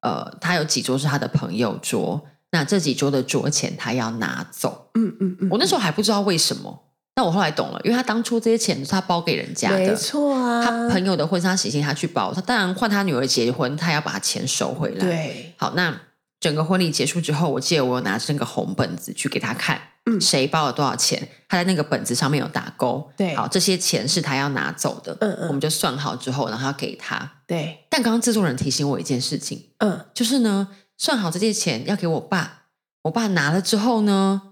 [0.00, 4.90] 呃，他有几桌是他的朋友桌，那这几桌的桌钱他要拿走。
[4.92, 6.82] 嗯嗯嗯，我那时候还不知道为什么，
[7.22, 9.78] 但我后来懂了，因为他当初这些钱是他包给人家的。
[9.78, 15.96] 没的，错啊，他朋友的婚纱喜庆他去包，他当然换他女儿结婚，他要把钱收回来。，对，好，那
[16.40, 20.20] 整个婚礼结束之后，我记得我有拿着那个红本子去给他看，嗯。
[20.20, 23.36] 谁包了多少钱，他在那个本子上面有打勾，对。
[23.36, 25.46] 好，这些钱是他要拿走的，嗯嗯。
[25.46, 27.34] 我们就算好之后，然后要给他。
[27.46, 30.66] 对，但刚刚制作人提醒我一件事情，嗯，就是呢，
[30.98, 32.62] 算好这些钱要给我爸，
[33.02, 34.42] 我爸拿了之后呢，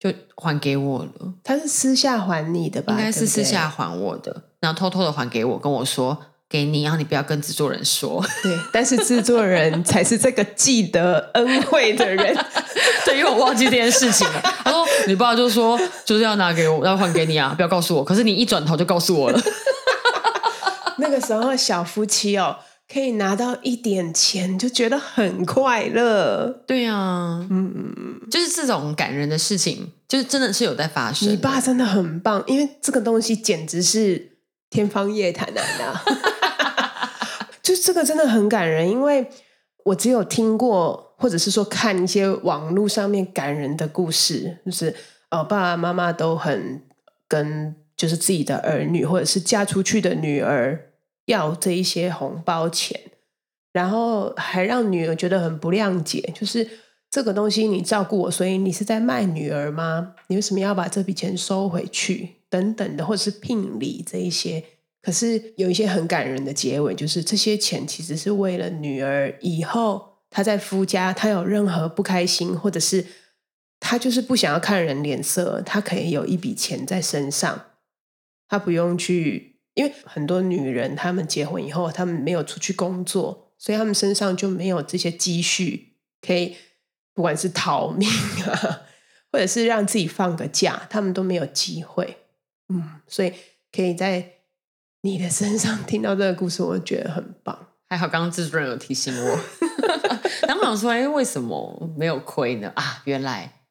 [0.00, 2.94] 就还给我了，他是私下还你的吧？
[2.94, 6.16] 应该是私下还我的，然后偷偷的还给我，跟我说
[6.48, 12.34] 给你，然后你不要跟制作人说， 对，但是制作人才是这个记得恩惠的人。
[13.04, 14.40] 对，因为我忘记这件事情了。
[14.64, 18.02] 他说你爸就说就是要拿给我，要还给你啊，不要告诉我。
[18.02, 19.40] 可是你一转头就告诉我了，
[20.96, 22.56] 那个时候小夫妻哦，
[22.92, 26.62] 可以拿到一点钱，就觉得很快乐。
[26.66, 31.28] 对啊，嗯嗯嗯，就是这种感人的事情，就是真的是有在发生。
[31.28, 35.62] 你爸真的很棒，因为这个东西简直是天方夜谭啊！
[35.78, 39.30] 那 就这个真的很感人，因为
[39.84, 44.92] 我只有听过，或者是说看一些网络上面感人的故事，就是
[45.28, 46.82] 呃爸爸妈妈都很
[47.28, 50.89] 跟就是自己的儿女或者是嫁出去的女儿
[51.30, 53.00] 要这一些红包钱，
[53.72, 56.68] 然后还让女儿觉得很不谅解，就是
[57.10, 60.14] 这个东西你照顾我，所以你是在卖女儿吗？
[60.26, 62.36] 你为什么要把这笔钱收回去？
[62.48, 64.64] 等等的，或者是聘礼这一些。
[65.02, 73.06] 可是有一些很感人的结尾，就是这些钱其实是为了女儿以后她在夫家，她有任何不开心，或者是
[73.78, 77.66] 她就是不想要看人脸色，她可以有一笔钱在身上，
[78.48, 86.56] 她不用去，因为很多女人她们结婚以后，她们没有出去工作，所以她们身上就没有这些积蓄，可以
[87.14, 88.08] 不管是逃命
[88.46, 88.82] 啊，
[89.32, 92.18] 或者是让自己放个假，她们都没有机会。
[92.68, 93.32] 嗯，所以
[93.72, 94.32] 可以在
[95.02, 97.68] 你的身上听到这个故事，我觉得很棒。
[97.88, 99.40] 还好刚刚制作人有提醒我，
[100.46, 102.70] 然后我想说，哎，为什么没有亏呢？
[102.76, 103.62] 啊，原来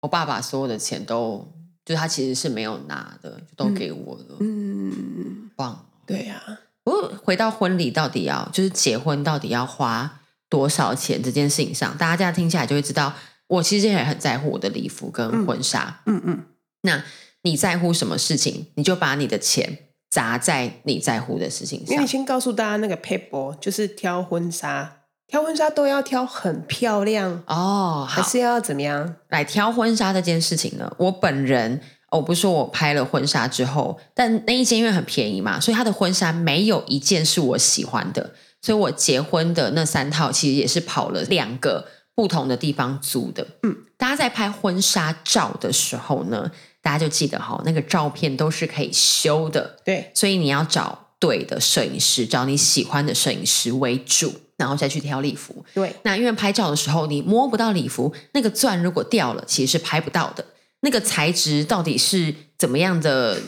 [0.00, 1.52] 我爸爸所有的钱都，
[1.84, 5.86] 就是他其实是没有拿的，就都给我了，嗯，棒。
[6.06, 6.42] 对呀、
[6.82, 13.14] 不过回到婚礼，到底要就是结婚到底要花多少钱这件事情上，大家这样听起来就会知道，
[13.46, 16.00] 我其实也很在乎我的礼服跟婚纱。
[16.06, 16.44] 嗯嗯，
[16.82, 17.04] 那
[17.42, 19.78] 你在乎什么事情，你就把你的钱
[20.10, 22.06] 砸在你在乎的事情上因为你。
[22.08, 24.99] 先告诉大家那个 paper 就是挑婚纱，
[25.30, 29.14] 挑婚纱都要挑很漂亮，哦，还是要怎么样？
[29.28, 31.80] 来挑婚纱这件事情呢，我本人。
[32.10, 43.46] 哦我不是说我拍了婚纱之后，但那一件因为很便宜嘛，所以他的婚纱没有一件是我喜欢的，所以我结婚的那三套其实也是跑了两个不同的地方租的。
[43.62, 46.50] 嗯，大家在拍婚纱照的时候呢，
[46.82, 55.64] 大家就记得哈，那个照片都是可以修的，对，所以你要找对的摄影师，找你喜欢的摄影师为主，然后再去挑礼服。
[55.74, 60.44] 对，那因为拍照的时候你摸不到礼服，那个钻如果掉了，其实是拍不到的。
[60.82, 63.40] 那个材质到底是怎么样的？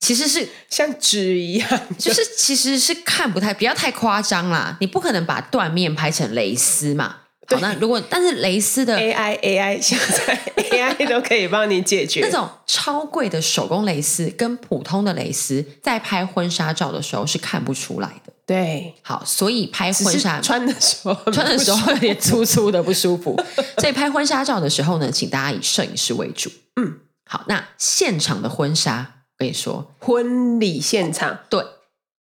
[0.00, 1.68] 其实是像纸一样，
[1.98, 4.76] 就是其实是看不太，不要太夸张啦。
[4.80, 7.16] 你不可能把缎面拍成蕾丝嘛。
[7.46, 18.32] 好，那如果但是蕾丝的 AI AI 现在 AI 都可以帮你解决那种超贵的手工蕾丝，跟普通的蕾丝在拍婚纱照的时候是看不出来的。
[18.50, 23.40] 对，好，所以拍婚纱穿的时候穿的时候有点粗粗的不舒服，
[23.78, 26.50] 所以拍婚纱照的时候呢，请大家以摄影师为主。
[26.74, 26.98] 嗯，
[27.28, 31.64] 好，那现场的婚纱，我跟你说，婚礼现场对，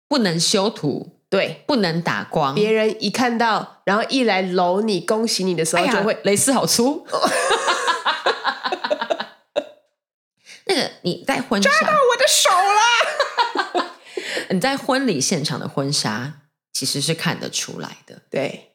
[0.06, 1.16] 不能修图。
[1.30, 2.54] 对，不能打光。
[2.54, 7.06] 别人一看到，然后一来搂你、恭喜你的时候，就会蕾丝好粗。
[10.66, 13.29] 那个你在婚纱抓到我的手了。
[14.50, 16.42] 你在婚礼现场的婚纱
[16.72, 18.22] 其实是看得出来的。
[18.30, 18.72] 对，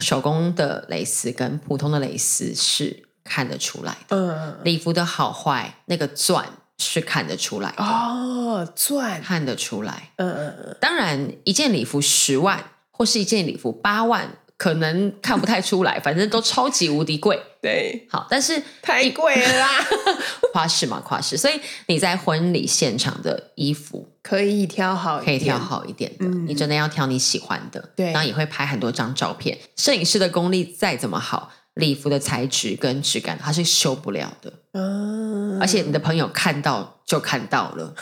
[0.00, 4.16] 手工的蕾丝跟普通的蕾丝是看得出来的。
[4.16, 6.46] 嗯，礼服的好坏，那个钻
[6.78, 7.82] 是看得出来的。
[7.82, 10.10] 哦，钻看得出来。
[10.16, 10.76] 嗯嗯嗯。
[10.80, 14.38] 当然，一件礼服十万，或是一件礼服八万。
[14.56, 17.40] 可能看不太出来，反正都超级无敌贵。
[17.60, 19.68] 对，好，但是太贵了啦，
[20.52, 21.36] 夸饰嘛，夸饰。
[21.36, 26.26] 所以你在婚礼现场的衣服可以挑好，可以挑好一点的。
[26.26, 28.12] 你真的要挑你喜欢的，对。
[28.12, 29.58] 然后也会拍很多张照片。
[29.76, 34.52] 摄影师的功力再怎么好，礼服的材质跟质感它是修不了的。
[34.72, 37.94] 嗯，而且你的朋友看到就看到了。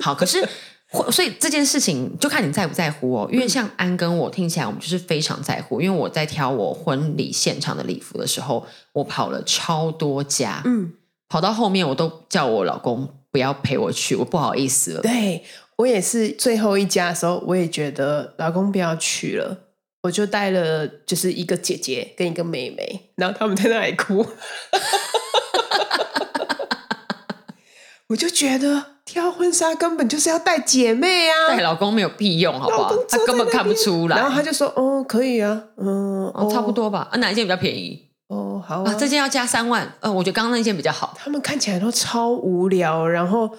[0.00, 0.46] 好，可是。
[1.10, 5.80] 所以这件事情就看你在不在乎哦，因为像安跟我听起来，我们就是非常在乎。
[5.80, 10.92] 因为我在挑我婚礼现场的礼服的时候，我跑了超多家，嗯，
[11.30, 15.00] 跑到后面我都叫我老公不要陪我去，我不好意思了。
[15.00, 15.42] 对
[15.76, 19.56] 我也是最后一家的时候，我也觉得老公不要去了，
[20.02, 24.26] 我就带了就是一个姐姐跟一个妹妹，然后他们在那里哭，
[28.08, 28.91] 我就觉得。
[29.04, 32.96] 挑婚纱根本就是要带姐妹啊，带老公没有屁用，好不好？
[33.08, 34.16] 他根本看不出来。
[34.16, 37.08] 然后他就说：“哦，可以啊，嗯，哦，差不多吧。
[37.10, 38.08] 啊，哪一件比较便宜？
[38.28, 39.92] 哦，好啊，这件要加三万。
[40.00, 41.14] 嗯，我觉得刚刚那件比较好。
[41.18, 43.50] 他们看起来都超无聊，然后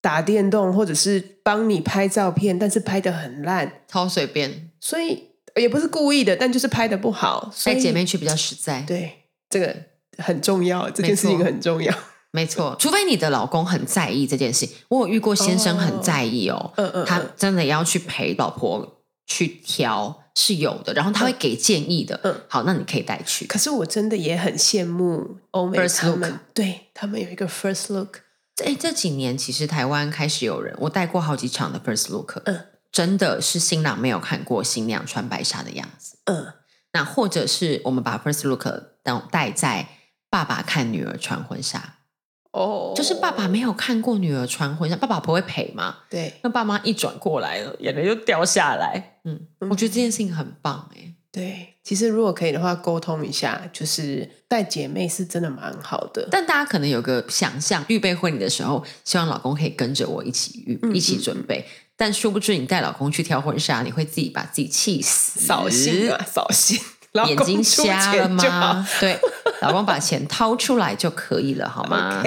[0.00, 4.70] 打电动或者是帮你拍照片，但是拍的很烂，超随便。
[4.80, 7.52] 所以也不是故意的，但就是拍的不好。
[7.64, 8.82] 带姐妹去比较实在。
[8.86, 9.76] 对，这个
[10.18, 11.92] 很重要，这件事情很重要。”
[12.32, 14.66] 没错，除非你的老公很在意这件事。
[14.88, 22.18] 我有遇过先生很在意哦，嗯嗯，他真的要去陪老婆去挑是有的，然后他会给建议的。
[22.24, 23.46] 嗯，好，那你可以带去。
[23.46, 28.20] 可是我真的也很羡慕欧美他们，对他们有一个 first look。
[28.64, 36.46] 哎，这几年其实台湾开始有人，我带过好几场的 first look，嗯，真的是新郎没有看过新娘穿白纱的样子，嗯，
[36.94, 38.66] 那或者是我们把 first look
[39.02, 39.88] 等带在
[40.30, 41.96] 爸爸看女儿穿婚纱。
[42.52, 45.96] 哦，就是爸爸没有看过女儿穿婚纱，爸爸不会陪吗？
[46.08, 49.16] 对，那爸妈一转过来了，眼泪就掉下来。
[49.24, 49.40] 嗯，
[49.70, 51.14] 我觉得这件事情很棒哎。
[51.32, 56.28] 对，其实如果可以的话，沟通一下，就是带姐妹是真的蛮好的。
[56.30, 61.66] 但大家可能有个想象，预备婚礼的时候，希望老公可以跟着我一起预一起准备。
[61.96, 66.78] 但殊不知，你带老公去挑婚纱，你会自己把自己气死，扫兴啊，扫兴。
[67.26, 68.86] 眼睛瞎了吗？
[68.98, 69.18] 对，
[69.62, 72.22] 老公把钱掏出来就可以了，好吗？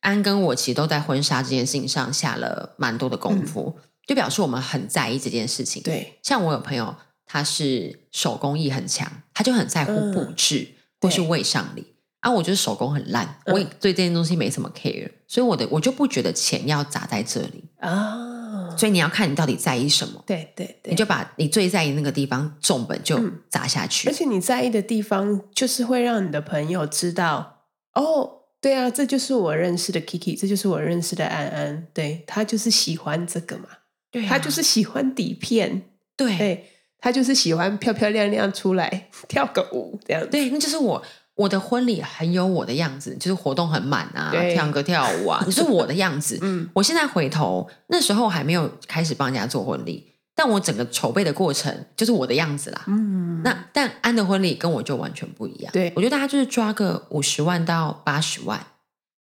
[0.00, 5.82] 安跟我其实都在婚纱这件事情上下了蛮多的功夫，就表示我们很在意这件事情。
[5.82, 11.94] 对，像我有朋友，他是手工艺很强，他就很在乎布置或是未上礼。
[12.20, 18.28] 啊，我觉得手工很烂，我也对这件东西没什么 care，所以我的我就不觉得钱要砸在这里啊。
[18.76, 24.08] 所以你要看你到底在意什么，对对对，你就把你最在意那个地方重本就砸下去。
[24.08, 27.64] 而且你在意的地方，就是会让你的朋友知道，
[27.94, 33.64] 哦，对啊，这就是我认识的 Kiki，这就是我认识的安安，对他就是喜欢这个嘛，
[34.10, 35.82] 对，他就是喜欢底片，
[36.16, 36.66] 对，
[36.98, 41.02] 他就是喜欢漂漂亮亮出来 跳个舞这样，对，那就是我。
[41.40, 46.38] 我的婚礼很有我的样子，就是活动很满啊，唱歌跳舞啊，你是我的样子。
[46.42, 52.84] 嗯，我现在回头那时候还没有开始帮人家做婚礼，但我整个筹备的过程就是我的样子啦。
[52.88, 55.72] 嗯，那但安的婚礼跟我就完全不一样。
[55.72, 58.66] 对，我觉得大家就是抓个五十万到八十万，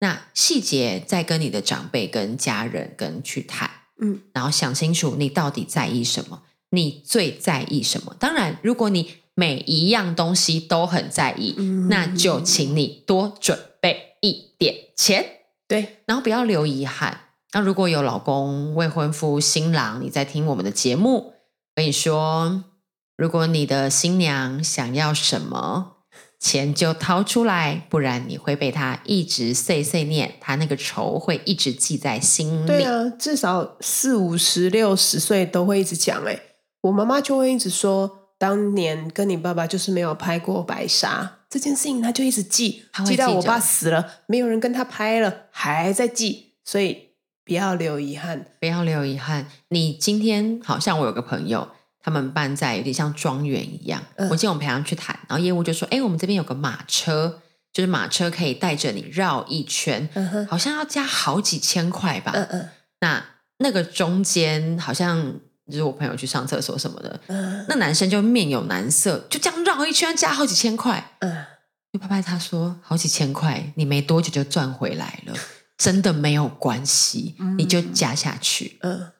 [0.01, 3.71] 那细节再跟你的长辈、跟家人跟去谈，
[4.03, 8.15] 嗯，然后想清楚你到底在意什么，你最在意什么。
[8.19, 11.55] 当然，如果你每一样东西都很在意，
[11.89, 15.25] 那就请你多准备一点钱。
[15.67, 17.21] 对，然后不要留遗憾。
[17.55, 21.35] 那如果有老公、未婚夫、新郎，你在听我们的节目，
[21.75, 22.65] 跟你说，
[23.17, 25.97] 如果你的新娘想要什么，
[26.39, 32.67] 钱就掏出来，不然你会被他一直碎碎念，他那个仇会一直记在心里。
[32.67, 36.25] 对啊，至少四五十、六十岁都会一直讲。
[36.25, 36.39] 哎，
[36.83, 47.11] 我妈妈就会一直说，当年跟你爸爸就是没有拍过白纱这件事情，他就一直记，记到我爸死了，没有人跟他拍了，还在记，所以
[47.45, 48.47] 不要留遗憾。
[48.59, 49.47] 不要留遗憾。
[49.69, 51.69] 你今天好像我有个朋友，
[52.01, 54.03] 他们办在有点像庄园一样。
[54.17, 57.41] 嗯我记得我们陪他们去谈，然后业务就说：“哎，我们这边有个马车，
[57.73, 60.09] 就是马车可以带着你绕一圈，
[60.51, 62.33] 好像要加好几千块吧。
[62.35, 62.69] 嗯嗯
[62.99, 63.25] 那
[63.59, 65.35] 那个中间好像
[65.73, 71.17] 就是我朋友去上厕所什么的，嗯那男生就面有难色，就这样绕一圈加好几千块。
[71.21, 71.45] 嗯，
[71.93, 75.35] 就拍拍他说：“好几千块，你没多久就赚回来了，
[75.79, 79.11] 真的没有关系，你就加下去嗯，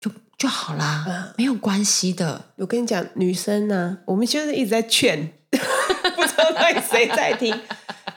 [0.00, 2.46] 就就好啦，嗯没有关系的。
[2.56, 7.58] 我跟你讲，女生呢、我们就是一直在劝， 不知道到底谁在听。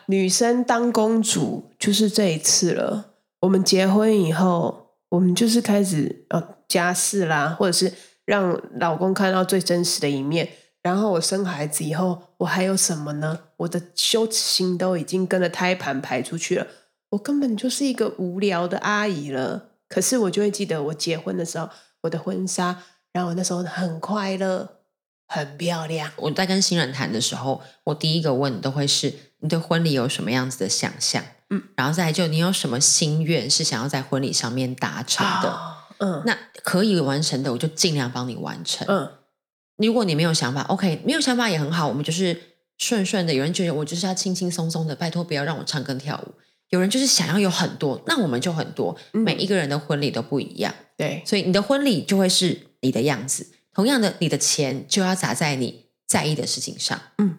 [0.07, 3.11] 女生当公主就是这一次了。
[3.41, 7.91] 我们结婚以后，我们就是开始呃家事啦，或者是
[8.25, 10.49] 让老公看到最真实的一面。
[10.81, 13.39] 然后我生孩子以后，我还有什么呢？
[13.57, 16.67] 我的羞耻心都已经跟着胎盘排出去了。
[17.09, 19.71] 我根本就是一个无聊的阿姨了。
[19.89, 21.69] 可是我就会记得我结婚的时候，
[22.01, 24.78] 我的婚纱，然后我那时候很快乐，
[25.29, 26.11] 很漂亮。
[26.17, 38.85] 我在跟新人谈的时候，我第一个问都会是你对婚礼有什么样子的想象，嗯，然后再来就你有什么心愿是想要在婚礼上面达成的，啊嗯那可以完成的，我就尽量帮你完成。
[38.89, 39.11] 嗯
[39.77, 42.37] 如果你没有想法，OK，没有想法也很好，我们就是
[42.77, 43.33] 顺顺的。
[43.33, 46.33] 有人觉得我就是要轻轻松松的，拜托不要让我唱歌跳舞。
[46.69, 48.97] 有人就是想要有很多，那我们就很多。
[49.13, 53.47] 嗯每一个人的婚礼都不一样，对，所以你的婚礼就会是你的样子。
[53.79, 57.37] 同样的，你的钱就要砸在你在意的事情上，嗯，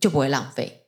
[0.00, 0.86] 就不会浪费，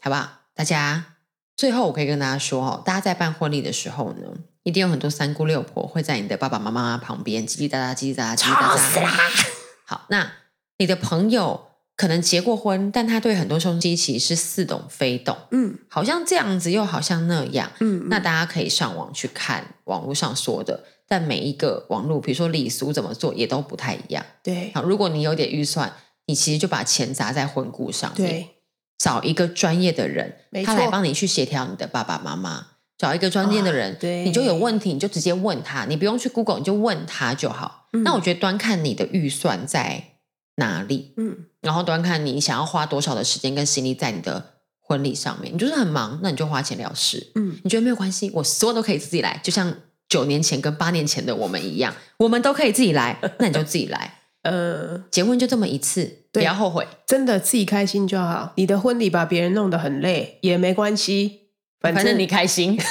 [0.00, 0.40] 好不好？
[0.52, 1.14] 大家
[1.56, 4.26] 最后我可以跟大家说哦，大家在办婚礼的时候呢，
[4.64, 9.46] 一定有很多三姑六婆会在你的爸爸妈妈旁边叽叽喳喳、叽叽喳喳、叽叽喳喳。
[9.84, 10.32] 好，那
[10.78, 17.70] 你的朋友可能结过婚，但他对很多东西其实是似懂非懂，嗯好像这样子又好像那样。
[17.78, 20.82] 嗯，那大家可以上网去看网络上说的，
[21.12, 24.24] 但每一个网络，比如说礼俗怎么做，也都不太一样。
[24.42, 25.92] 对好，如果你有点预算，
[26.24, 28.48] 你其实就把钱砸在婚顾上面，对
[28.96, 32.68] 找一个专业的人，他来错帮你去协调你的爸爸妈妈。
[32.96, 37.88] 找一个专业的人，啊对你就有问题，你就直接问他，你不用去 Google，你就问他就好。
[37.92, 40.14] 嗯那我觉得端看你的预算在
[40.56, 45.52] 哪里，嗯然后端看你想要花多少的时间跟心力在你的婚礼上面。
[45.52, 47.32] 你就是很忙，那你就花钱了事。
[47.34, 49.74] 嗯你觉得没有关系，我所有都可以自己来，就像
[50.12, 54.18] 九年前跟八年前的我们一样，我们都可以自己来， 那你就自己来。
[54.42, 58.52] 呃，结婚就这么一次，不要后悔，真的自己开心就好。
[58.56, 61.44] 你的婚礼把别人弄得很累也没关系，
[61.80, 62.78] 反正你开心。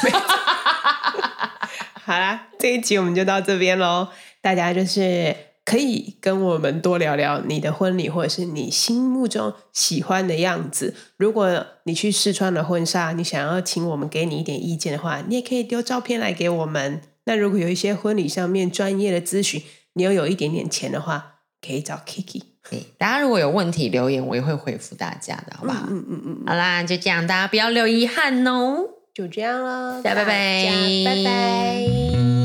[2.03, 4.07] 好啦，这一集我们就到这边喽。
[4.41, 10.95] 大家就是可以跟我们多聊聊你的婚礼，或者是你心目中喜欢的样子。
[11.17, 17.03] 如果你去试穿了婚纱，你想要请我们给你一点意见的话，你也可以丢照片来给我们。
[17.25, 19.61] 那如果有一些婚礼上面专业的咨询，
[19.93, 22.41] 你又有一点点钱的话，可以找 Kiki。
[22.69, 25.87] 对大家如果有问题留言，我也会回复大家的，好不好？
[25.89, 28.85] 嗯嗯嗯，好啦，就这样，大家不要留遗憾哦。
[29.13, 32.40] 就这样了，大家拜拜拜拜。